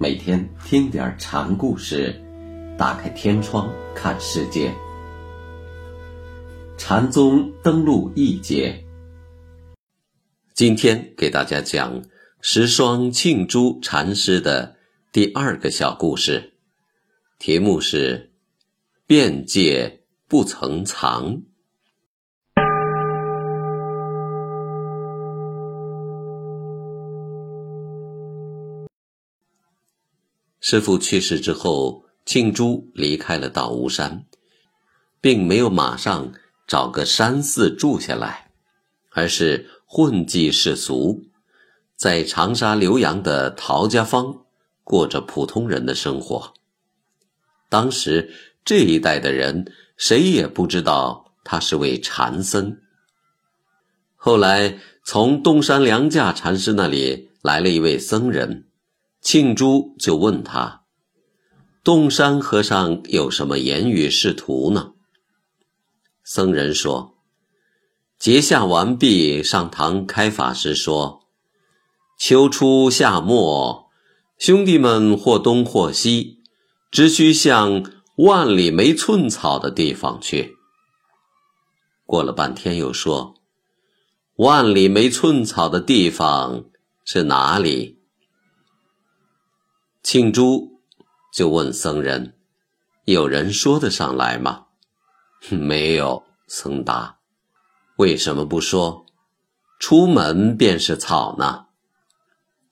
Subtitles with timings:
[0.00, 2.14] 每天听点禅故事，
[2.78, 4.72] 打开天窗看世界。
[6.76, 8.84] 禅宗登陆一节，
[10.54, 12.04] 今天给大家讲
[12.40, 14.76] 十双庆珠禅师的
[15.10, 16.52] 第二个小故事，
[17.40, 18.30] 题目是
[19.04, 21.42] “边界不曾藏”。
[30.70, 34.26] 师傅去世之后，庆珠离开了道无山，
[35.18, 36.34] 并没有马上
[36.66, 38.50] 找个山寺住下来，
[39.12, 41.22] 而是混迹世俗，
[41.96, 44.44] 在长沙浏阳的陶家坊
[44.84, 46.52] 过着普通人的生活。
[47.70, 48.30] 当时
[48.62, 52.76] 这一代的人谁也不知道他是位禅僧。
[54.16, 58.67] 后来从东山良价禅师那里来了一位僧人。
[59.20, 60.84] 庆珠就问他
[61.84, 64.92] ：“洞山和尚有什么言语仕途呢？”
[66.24, 67.16] 僧人说
[68.18, 71.26] ：“结下完毕，上堂开法时说，
[72.18, 73.90] 秋初夏末，
[74.38, 76.38] 兄弟们或东或西，
[76.90, 77.84] 只需向
[78.16, 80.56] 万里没寸草的地方去。”
[82.06, 83.34] 过了半天，又说
[84.36, 86.64] ：“万里没寸草的地方
[87.04, 87.97] 是哪里？”
[90.10, 90.80] 庆珠
[91.30, 92.34] 就问僧人
[93.04, 94.68] ：“有人说得上来吗
[95.52, 97.18] ？”“没有。”僧答。
[97.96, 99.04] “为什么不说？
[99.78, 101.66] 出门便是草呢？”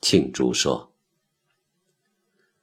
[0.00, 0.94] 庆珠说。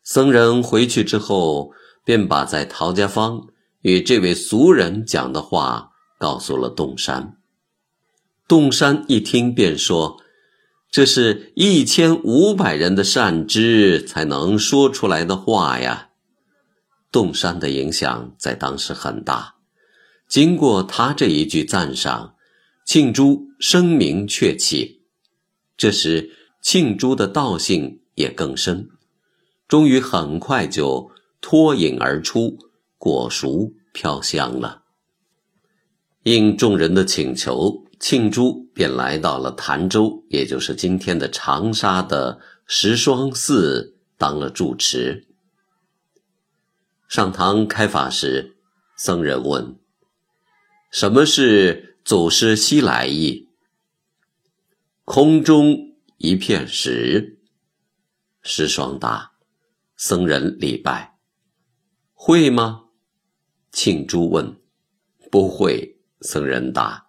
[0.02, 1.72] 僧人回去之后，
[2.04, 3.50] 便把在陶家坊
[3.82, 7.38] 与这位俗人讲的话告诉了洞山。
[8.48, 10.23] 洞山一听，便说。
[10.94, 16.10] 这是一千五百人的善知才能说出来的话呀！
[17.12, 19.56] 洞山的影响在当时很大。
[20.28, 22.36] 经过他这一句赞赏，
[22.86, 25.02] 庆珠声名鹊起。
[25.76, 26.30] 这时，
[26.62, 28.88] 庆珠的道性也更深，
[29.68, 31.10] 终于很快就
[31.42, 32.60] 脱颖而出，
[33.00, 34.84] 果熟飘香了。
[36.22, 37.84] 应众人的请求。
[38.04, 45.26] 庆珠便来到了潭州，也就是今天的长沙的石双寺，当了住持。
[47.08, 48.58] 上堂开法时，
[48.98, 49.80] 僧人问
[50.92, 53.48] ：“什么是祖师西来意？”
[55.06, 57.40] 空中一片石。
[58.42, 59.32] 石双答
[59.96, 61.16] ：“僧人礼拜。”
[62.14, 62.84] 会吗？
[63.72, 64.58] 庆珠问
[65.32, 67.03] ：“不会。”僧人答。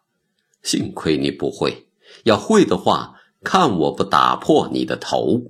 [0.64, 1.86] 幸亏你不会，
[2.24, 5.42] 要会的话，看我不打破你的头。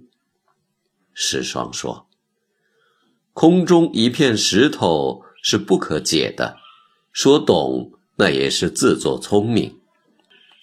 [1.15, 2.09] 石双说
[3.33, 6.59] ：“空中一片石头是不可解的，
[7.13, 9.79] 说懂那也是自作聪明。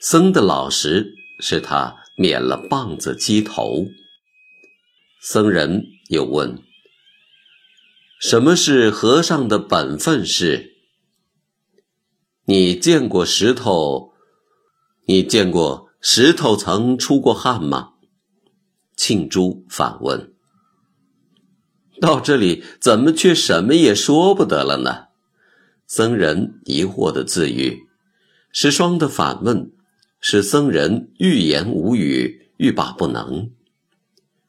[0.01, 3.85] 僧的老实是他免了棒子击头。”
[5.23, 6.61] 僧人又问
[8.19, 10.75] ：“什么是和尚的本分事？
[12.44, 14.10] 你见过石头？”
[15.11, 17.95] 你见过石头曾出过汗吗？
[18.95, 20.31] 庆珠反问。
[21.99, 25.07] 到这里怎么却什么也说不得了呢？
[25.85, 27.89] 僧人疑惑的自语。
[28.53, 29.73] 石双的反问，
[30.22, 33.51] 使僧人欲言无语，欲罢不能。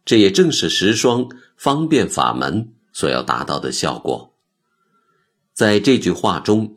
[0.04, 4.32] 这也正是石双方便法门所要达到的效果。
[5.52, 6.76] 在这句话中，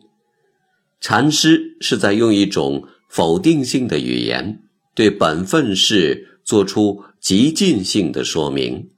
[1.00, 2.88] 禅师是在用一种。
[3.08, 4.62] 否定性的语言
[4.94, 8.90] 对本分事做出极尽性的说明。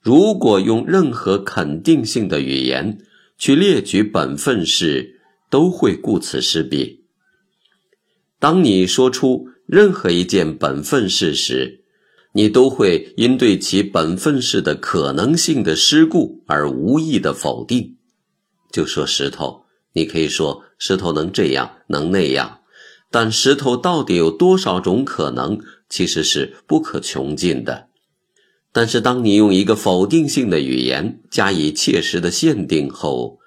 [0.00, 2.98] 如果用任何肯定性的语言
[3.36, 5.20] 去列举本分事，
[5.50, 7.04] 都会顾此失彼。
[8.38, 11.84] 当你说出任何一件本分事时，
[12.32, 17.96] 你都会因对其本分事的可能性的失故而无意的否定。
[18.70, 22.57] 就说石头，你可以说石头能这样，能那样。
[23.10, 25.58] 但石头到底有多少种可能，
[25.88, 27.88] 其实是不可穷尽的。
[28.70, 33.38] 但是，当你用一个否定性的语言加以切实的限定后，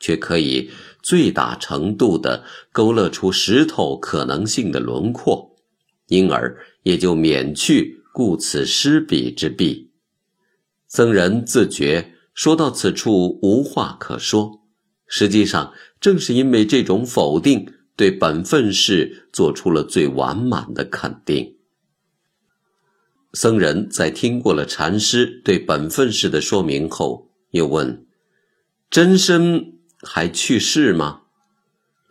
[0.00, 0.70] 却可以
[1.00, 2.42] 最大程度地
[2.72, 5.56] 勾勒出石头可能性的轮廓，
[6.08, 9.92] 因而也就免去顾此失彼之弊。
[10.88, 14.60] 僧人自觉说到此处无话可说，
[15.06, 17.72] 实际上正是因为这种否定。
[17.96, 21.56] 对本分事做出了最完满的肯定。
[23.32, 28.06] 僧人在听过了禅师对本分事的说明后，又问
[28.90, 31.22] ：“真身还去世吗？”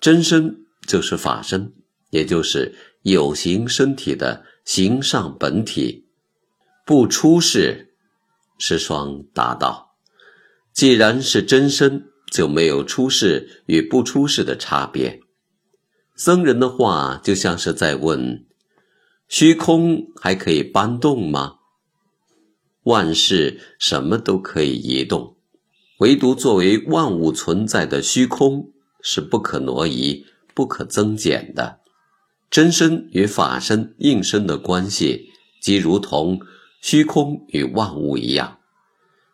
[0.02, 1.74] 真身就是法身，
[2.12, 6.06] 也就是有形身体的形上本体，
[6.86, 7.96] 不出世。
[8.60, 9.96] 师双答道
[10.72, 15.20] ：“既然是真身，就没有出世与不出世的差别。”
[16.16, 18.46] 僧人的话就像是在问。
[19.28, 21.56] 虚空还可以搬动吗？
[22.84, 25.36] 万事什么都可以移动，
[26.00, 28.72] 唯独作为万物存在的虚空
[29.02, 31.80] 是不可挪移、不可增减的。
[32.50, 36.40] 真身与法身应身的关系，即如同
[36.80, 38.60] 虚空与万物一样。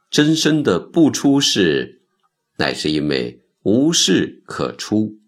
[0.10, 2.01] 真身的不出世，
[2.57, 5.20] 乃是因为无事可出。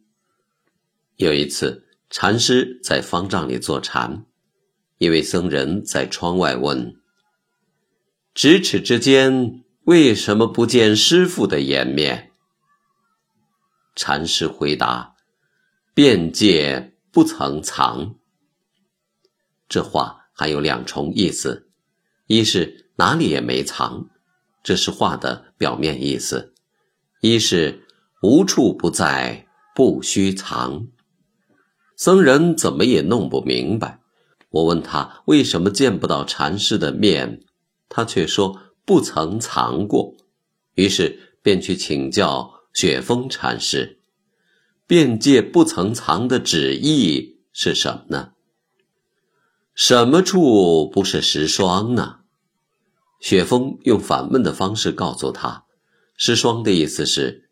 [1.24, 4.26] 有一次，禅师在方丈里坐禅。
[4.98, 6.96] 一位僧人在窗外问
[8.36, 12.32] ：“咫尺之间，为什么不见师傅的颜面？”
[13.96, 15.16] 禅师回答
[15.94, 18.16] ：“边界不曾藏。”
[19.68, 21.70] 这话还有两重意思：
[22.28, 24.10] 一是哪里也没藏，
[24.64, 26.54] 这是话的表面意思；
[27.22, 27.86] 一是
[28.22, 30.88] 无处不在，不须藏。
[31.96, 34.00] 僧人怎么也弄不明白。
[34.50, 37.42] 我问他为什么见不到禅师的面，
[37.90, 40.16] 他却说不曾藏过，
[40.76, 44.00] 于是便去请教雪峰禅师。
[44.86, 48.32] 辩界不曾藏的旨意是什么呢？
[49.74, 52.20] 什么处不是石霜呢？
[53.20, 55.64] 雪峰用反问的方式告诉他，
[56.16, 57.50] 石霜的意思是，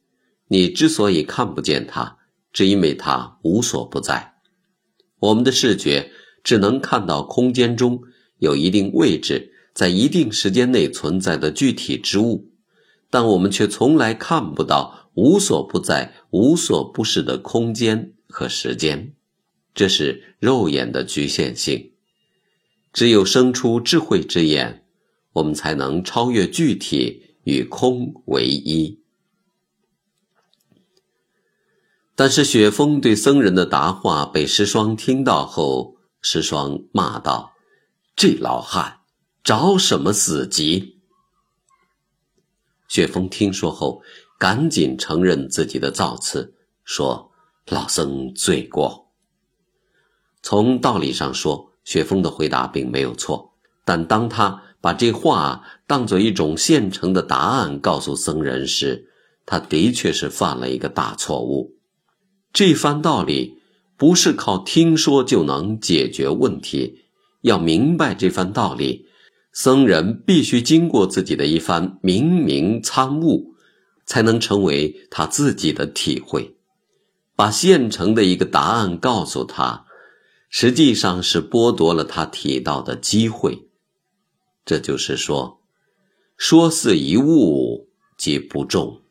[0.49, 2.17] 你之所以看不见它，
[2.51, 4.30] 只因为它无所不在。
[5.21, 6.11] 我们的视觉。
[6.43, 8.01] 只能看到空间中
[8.39, 12.49] 有一定位置，在一定时间内存在的具体之物，
[13.11, 19.13] 但我们却从来看不到无所不在、无所不是的空间和时间。
[19.75, 21.91] 这是肉眼的局限性。
[22.91, 24.83] 只有生出智慧之眼，
[25.33, 29.00] 我们才能超越具体与空为一。
[32.23, 35.95] 但是雪峰对僧人的答话被石霜听到后。
[36.21, 37.53] 石霜骂道
[38.15, 38.99] ：“这老汉
[39.43, 40.99] 找什么死急？”
[42.87, 44.03] 雪峰听说后，
[44.37, 46.53] 赶紧承认自己的造次，
[46.83, 47.31] 说
[47.65, 49.07] ：“老僧罪过。”
[50.43, 59.09] 从道理上说，雪峰的回答并没有错，但当他把这话当做一种现成的答案告诉僧人时，
[59.43, 61.77] 他的确是犯了一个大错误。
[62.53, 63.59] 这番道理。
[63.97, 67.03] 不是靠听说就能解决问题，
[67.41, 69.05] 要明白这番道理，
[69.53, 73.53] 僧人必须经过自己的一番明明参悟，
[74.07, 76.55] 才能成为他自己的体会。
[77.35, 79.85] 把现成的一个答案告诉他，
[80.49, 83.67] 实际上是剥夺了他体道的机会。
[84.65, 85.61] 这就是说，
[86.35, 89.03] 说似一物即不中。